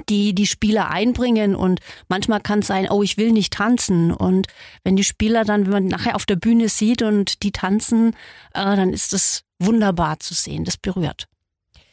die 0.09 0.35
die 0.35 0.47
Spieler 0.47 0.91
einbringen 0.91 1.57
und 1.57 1.81
manchmal 2.09 2.41
kann 2.41 2.61
es 2.61 2.69
sein, 2.69 2.89
oh, 2.91 3.03
ich 3.03 3.17
will 3.17 3.33
nicht 3.33 3.53
tanzen 3.53 4.13
und 4.13 4.49
wenn 4.83 4.97
die 4.97 5.05
Spieler 5.05 5.45
dann, 5.45 5.67
wenn 5.67 5.73
man 5.73 5.87
nachher 5.87 6.17
auf 6.17 6.27
der 6.27 6.37
Bühne 6.37 6.69
sieht 6.69 7.03
und 7.03 7.43
die 7.43 7.53
tanzen, 7.53 8.11
äh, 8.55 8.77
dann 8.77 8.93
ist 8.93 9.13
das 9.13 9.45
wunderbar 9.67 10.21
zu 10.21 10.35
sehen, 10.35 10.65
das 10.65 10.77
berührt. 10.77 11.27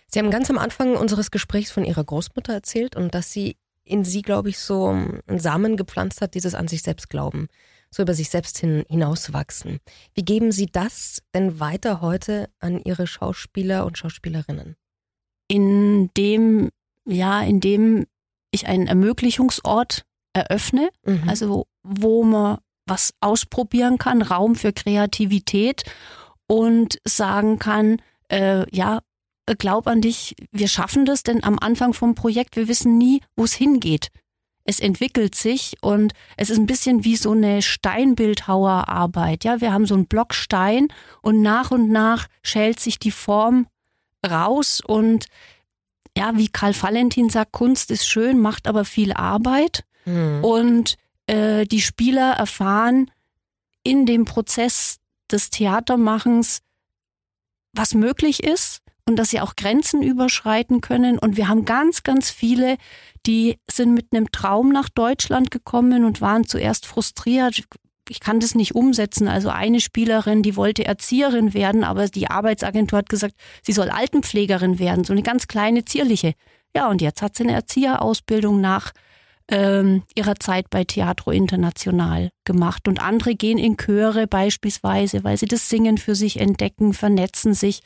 Sie 0.08 0.20
haben 0.20 0.32
ganz 0.32 0.50
am 0.50 0.58
Anfang 0.58 0.96
unseres 0.96 1.32
Gesprächs 1.32 1.72
von 1.72 1.86
Ihrer 1.86 2.04
Großmutter 2.04 2.54
erzählt 2.54 2.96
und 2.96 3.16
dass 3.16 3.32
sie 3.32 3.56
in 3.84 4.04
Sie, 4.04 4.22
glaube 4.22 4.50
ich, 4.50 4.60
so 4.60 4.88
einen 4.88 5.40
Samen 5.40 5.78
gepflanzt 5.78 6.22
hat, 6.22 6.34
dieses 6.36 6.54
an 6.54 6.68
sich 6.68 6.82
selbst 6.82 7.10
glauben, 7.10 7.48
so 7.90 8.04
über 8.04 8.14
sich 8.14 8.30
selbst 8.30 8.58
hin, 8.58 8.84
hinauswachsen. 8.90 9.80
Wie 10.14 10.24
geben 10.24 10.52
Sie 10.52 10.68
das 10.68 11.22
denn 11.34 11.60
weiter 11.60 12.02
heute 12.02 12.50
an 12.60 12.80
Ihre 12.84 13.08
Schauspieler 13.08 13.86
und 13.86 13.98
Schauspielerinnen? 13.98 14.76
In 15.48 16.10
dem, 16.16 16.70
ja, 17.06 17.42
in 17.42 17.60
dem 17.60 18.06
ich 18.52 18.68
einen 18.68 18.88
Ermöglichungsort 18.88 20.06
eröffne, 20.34 20.90
Mhm. 21.06 21.28
also 21.28 21.68
wo 21.84 22.24
man 22.24 22.60
was 22.86 23.14
ausprobieren 23.22 23.98
kann, 23.98 24.22
Raum 24.22 24.56
für 24.56 24.74
Kreativität 24.74 25.84
und 26.52 27.00
sagen 27.06 27.60
kann, 27.60 28.02
äh, 28.30 28.66
ja, 28.76 29.00
glaub 29.58 29.88
an 29.88 30.02
dich, 30.02 30.36
wir 30.52 30.68
schaffen 30.68 31.06
das, 31.06 31.24
denn 31.24 31.46
am 31.46 31.58
Anfang 31.58 31.94
vom 31.94 32.14
Projekt, 32.14 32.58
wir 32.58 32.68
wissen 32.68 32.98
nie, 32.98 33.22
wo 33.38 33.46
es 33.46 33.54
hingeht. 33.54 34.10
Es 34.66 34.82
entwickelt 34.82 35.34
sich 35.34 35.78
und 35.80 36.12
es 36.36 36.50
ist 36.50 36.58
ein 36.58 36.66
bisschen 36.66 37.06
wie 37.06 37.16
so 37.16 37.32
eine 37.32 37.62
Steinbildhauerarbeit. 37.62 39.46
Ja, 39.46 39.62
wir 39.62 39.72
haben 39.72 39.86
so 39.86 39.94
einen 39.94 40.08
Blockstein 40.08 40.90
und 41.22 41.42
nach 41.42 41.72
und 41.72 41.90
nach 41.90 42.28
schält 42.44 42.82
sich 42.82 43.00
die 43.00 43.12
Form 43.12 43.68
raus 44.30 44.82
und 44.86 45.28
ja, 46.18 46.34
wie 46.36 46.50
Karl 46.50 46.76
Valentin 46.76 47.30
sagt, 47.30 47.54
Kunst 47.54 47.92
ist 47.92 48.06
schön, 48.06 48.42
macht 48.42 48.68
aber 48.68 48.84
viel 48.84 49.14
Arbeit. 49.14 49.86
Mhm. 50.04 50.44
Und 50.44 50.98
äh, 51.28 51.64
die 51.64 51.80
Spieler 51.80 52.34
erfahren 52.34 53.10
in 53.84 54.06
dem 54.06 54.26
Prozess 54.26 55.01
des 55.32 55.50
Theatermachens, 55.50 56.60
was 57.74 57.94
möglich 57.94 58.44
ist 58.44 58.82
und 59.08 59.16
dass 59.18 59.30
sie 59.30 59.42
auch 59.42 59.56
Grenzen 59.56 60.02
überschreiten 60.02 60.82
können. 60.82 61.18
Und 61.18 61.38
wir 61.38 61.48
haben 61.48 61.66
ganz, 61.66 62.04
ganz 62.04 62.30
viele, 62.30 62.78
die 63.26 63.58
sind 63.70 63.94
mit 63.94 64.08
einem 64.12 64.32
Traum 64.32 64.70
nach 64.70 64.90
Deutschland 64.90 65.52
gekommen 65.52 66.06
und 66.06 66.22
waren 66.22 66.46
zuerst 66.46 66.86
frustriert. 66.86 67.64
Ich 68.10 68.20
kann 68.20 68.40
das 68.40 68.56
nicht 68.56 68.76
umsetzen. 68.76 69.28
Also 69.28 69.50
eine 69.50 69.80
Spielerin, 69.80 70.44
die 70.44 70.56
wollte 70.56 70.86
Erzieherin 70.86 71.54
werden, 71.54 71.84
aber 71.84 72.08
die 72.08 72.30
Arbeitsagentur 72.30 73.00
hat 73.00 73.10
gesagt, 73.10 73.36
sie 73.64 73.74
soll 73.74 73.90
Altenpflegerin 73.90 74.80
werden, 74.80 75.04
so 75.04 75.14
eine 75.14 75.24
ganz 75.24 75.48
kleine, 75.48 75.86
zierliche. 75.86 76.34
Ja, 76.76 76.90
und 76.90 77.02
jetzt 77.02 77.22
hat 77.22 77.36
sie 77.36 77.44
eine 77.44 77.54
Erzieherausbildung 77.54 78.62
nach 78.62 78.92
ähm, 79.52 80.04
ihrer 80.16 80.38
Zeit 80.38 80.70
bei 80.70 80.86
Teatro 80.86 81.32
International 81.32 82.32
gemacht. 82.46 82.88
Und 82.88 83.02
andere 83.02 83.36
gehen 83.36 83.58
in 83.58 83.78
Chöre 83.78 84.26
beispielsweise, 84.26 85.24
weil 85.24 85.38
sie 85.38 85.46
das 85.46 85.70
Singen 85.70 85.98
für 85.98 86.16
sich 86.16 86.40
entdecken, 86.40 86.94
vernetzen 86.94 87.54
sich. 87.54 87.82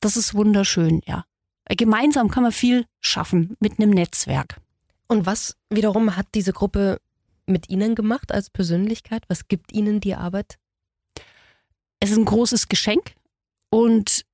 Das 0.00 0.16
ist 0.16 0.34
wunderschön, 0.34 1.02
ja. 1.06 1.24
Gemeinsam 1.68 2.30
kann 2.30 2.42
man 2.42 2.52
viel 2.52 2.84
schaffen 3.00 3.56
mit 3.60 3.78
einem 3.78 3.90
Netzwerk. 3.90 4.60
Und 5.06 5.26
was 5.26 5.56
wiederum 5.70 6.16
hat 6.16 6.26
diese 6.34 6.52
Gruppe 6.52 7.00
mit 7.46 7.68
Ihnen 7.70 7.94
gemacht 7.94 8.32
als 8.32 8.50
Persönlichkeit? 8.50 9.22
Was 9.28 9.48
gibt 9.48 9.72
Ihnen 9.72 10.00
die 10.00 10.14
Arbeit? 10.14 10.58
Es 12.00 12.10
ist 12.10 12.18
ein 12.18 12.24
großes 12.24 12.68
Geschenk 12.68 13.14
und 13.70 14.24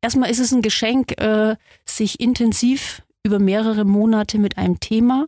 erstmal 0.00 0.30
ist 0.30 0.38
es 0.38 0.52
ein 0.52 0.62
Geschenk, 0.62 1.20
äh, 1.20 1.56
sich 1.84 2.20
intensiv 2.20 3.02
über 3.24 3.38
mehrere 3.38 3.84
Monate 3.84 4.38
mit 4.38 4.58
einem 4.58 4.78
Thema 4.78 5.26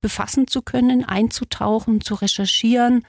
befassen 0.00 0.46
zu 0.46 0.62
können, 0.62 1.04
einzutauchen, 1.04 2.00
zu 2.00 2.14
recherchieren, 2.14 3.06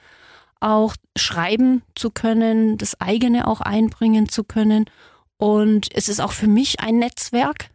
auch 0.60 0.94
schreiben 1.16 1.82
zu 1.94 2.10
können, 2.10 2.78
das 2.78 3.00
eigene 3.00 3.48
auch 3.48 3.60
einbringen 3.60 4.28
zu 4.28 4.44
können. 4.44 4.84
Und 5.36 5.88
es 5.94 6.08
ist 6.08 6.20
auch 6.20 6.32
für 6.32 6.46
mich 6.46 6.80
ein 6.80 6.98
Netzwerk. 6.98 7.70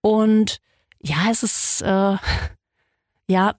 Und 0.00 0.60
ja, 1.02 1.30
es 1.30 1.42
ist 1.42 1.82
äh, 1.82 2.16
ja, 3.28 3.54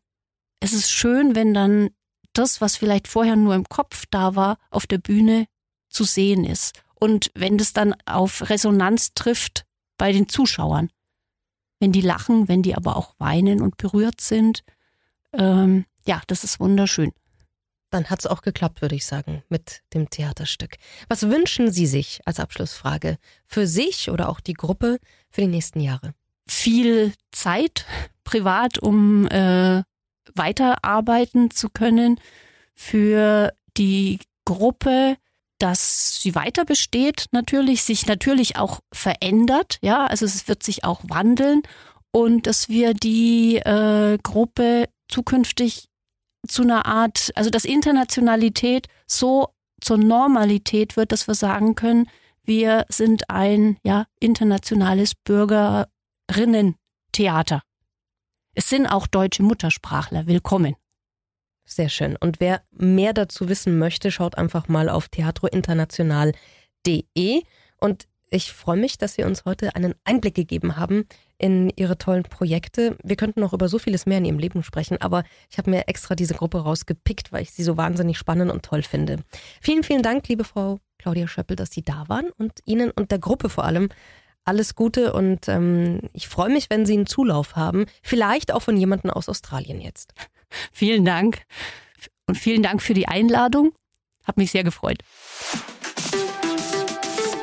es 0.60 0.74
ist 0.74 0.89
schön, 0.89 1.36
wenn 1.36 1.53
dann 1.53 1.89
das, 2.34 2.62
was 2.62 2.77
vielleicht 2.77 3.08
vorher 3.08 3.36
nur 3.36 3.56
im 3.56 3.67
Kopf 3.67 4.06
da 4.10 4.36
war, 4.36 4.58
auf 4.70 4.88
der 4.88 4.98
Bühne 4.98 5.48
zu 5.89 6.03
sehen 6.03 6.46
ist. 6.46 6.82
Und 6.96 7.32
wenn 7.36 7.58
das 7.58 7.74
dann 7.74 7.96
auf 8.06 8.50
Resonanz 8.50 9.13
trifft 9.13 9.65
bei 9.98 10.12
den 10.12 10.29
Zuschauern, 10.29 10.89
wenn 11.79 11.91
die 11.91 12.01
lachen, 12.01 12.48
wenn 12.48 12.63
die 12.63 12.75
aber 12.75 12.96
auch 12.96 13.13
weinen 13.20 13.62
und 13.62 13.77
berührt 13.77 14.22
sind, 14.22 14.63
ähm, 15.34 15.86
ja, 16.05 16.22
das 16.27 16.43
ist 16.43 16.60
wunderschön. 16.60 17.12
Dann 17.89 18.10
hat 18.10 18.19
es 18.19 18.27
auch 18.27 18.41
geklappt, 18.41 18.81
würde 18.81 18.96
ich 18.96 19.05
sagen, 19.05 19.43
mit 19.50 19.81
dem 19.93 20.10
Theaterstück. 20.10 20.75
Was 21.07 21.29
wünschen 21.29 21.72
Sie 21.72 21.88
sich 21.88 22.19
als 22.25 22.39
Abschlussfrage 22.39 23.17
für 23.46 23.65
sich 23.65 24.10
oder 24.10 24.27
auch 24.29 24.41
die 24.41 24.53
Gruppe 24.53 25.00
für 25.29 25.41
die 25.41 25.48
nächsten 25.48 25.79
Jahre? 25.79 26.13
Viel 26.48 27.13
Zeit 27.31 27.86
privat, 28.24 28.77
um 28.77 29.27
äh, 29.27 29.84
weiterarbeiten 30.36 31.51
zu 31.51 31.69
können. 31.69 32.19
Für 32.74 33.53
die 33.77 34.19
Gruppe, 34.46 35.17
dass 35.60 36.22
sie 36.22 36.36
weiter 36.36 36.65
besteht, 36.65 37.25
natürlich, 37.31 37.84
sich 37.84 38.05
natürlich 38.05 38.57
auch 38.57 38.81
verändert. 38.93 39.79
Ja, 39.81 40.05
also 40.05 40.25
es 40.25 40.48
wird 40.48 40.62
sich 40.62 40.84
auch 40.84 41.01
wandeln 41.07 41.63
und 42.12 42.48
dass 42.48 42.69
wir 42.69 42.93
die 42.93 43.57
äh, 43.57 44.17
Gruppe 44.22 44.89
zukünftig 45.07 45.87
zu 46.47 46.61
einer 46.63 46.85
Art, 46.85 47.31
also 47.35 47.49
dass 47.49 47.65
Internationalität 47.65 48.87
so 49.05 49.49
zur 49.81 49.97
Normalität 49.97 50.95
wird, 50.97 51.11
dass 51.11 51.27
wir 51.27 51.35
sagen 51.35 51.75
können, 51.75 52.09
wir 52.43 52.85
sind 52.89 53.29
ein 53.29 53.77
ja 53.83 54.07
internationales 54.19 55.13
Bürgerinnen-Theater. 55.15 57.61
Es 58.55 58.69
sind 58.69 58.87
auch 58.87 59.07
deutsche 59.07 59.43
Muttersprachler 59.43 60.27
willkommen. 60.27 60.77
Sehr 61.65 61.89
schön. 61.89 62.15
Und 62.15 62.39
wer 62.39 62.63
mehr 62.71 63.11
dazu 63.13 63.49
wissen 63.49 63.77
möchte, 63.77 64.09
schaut 64.09 64.37
einfach 64.37 64.69
mal 64.69 64.87
auf 64.87 65.09
theatrointernational.de. 65.09 67.43
Und 67.79 68.07
ich 68.29 68.53
freue 68.53 68.77
mich, 68.77 68.97
dass 68.97 69.15
Sie 69.15 69.23
uns 69.23 69.43
heute 69.43 69.75
einen 69.75 69.93
Einblick 70.05 70.35
gegeben 70.35 70.77
haben 70.77 71.05
in 71.38 71.72
Ihre 71.75 71.98
tollen 71.98 72.24
Projekte. 72.24 72.98
Wir 73.03 73.15
könnten 73.15 73.39
noch 73.39 73.53
über 73.53 73.70
so 73.70 73.79
vieles 73.79 74.06
mehr 74.06 74.17
in 74.17 74.25
Ihrem 74.25 74.39
Leben 74.39 74.63
sprechen, 74.63 75.00
aber 75.01 75.24
ich 75.50 75.58
habe 75.58 75.70
mir 75.70 75.88
extra 75.88 76.15
diese 76.15 76.34
Gruppe 76.34 76.60
rausgepickt, 76.60 77.32
weil 77.32 77.44
ich 77.44 77.51
sie 77.51 77.63
so 77.63 77.77
wahnsinnig 77.77 78.17
spannend 78.17 78.51
und 78.51 78.63
toll 78.63 78.84
finde. 78.84 79.17
Vielen, 79.62 79.84
vielen 79.84 80.01
Dank, 80.01 80.27
liebe 80.27 80.44
Frau 80.44 80.79
Claudia 80.98 81.27
Schöppel, 81.27 81.56
dass 81.56 81.72
Sie 81.72 81.84
da 81.84 82.06
waren 82.08 82.29
und 82.38 82.53
Ihnen 82.65 82.91
und 82.91 83.12
der 83.12 83.20
Gruppe 83.20 83.50
vor 83.50 83.65
allem 83.65 83.89
alles 84.46 84.75
Gute 84.75 85.13
und 85.13 85.48
ähm, 85.48 86.01
ich 86.13 86.27
freue 86.27 86.50
mich, 86.50 86.70
wenn 86.70 86.86
Sie 86.86 86.94
einen 86.94 87.06
Zulauf 87.06 87.56
haben. 87.56 87.86
Vielleicht 88.01 88.51
auch 88.53 88.62
von 88.62 88.77
jemandem 88.77 89.12
aus 89.12 89.29
Australien 89.29 89.82
jetzt. 89.82 90.13
Vielen 90.72 91.03
Dank 91.03 91.44
und 92.25 92.38
vielen 92.38 92.63
Dank 92.63 92.82
für 92.82 92.94
die 92.94 93.08
Einladung. 93.08 93.74
Hat 94.24 94.38
mich 94.38 94.51
sehr 94.51 94.63
gefreut. 94.63 95.00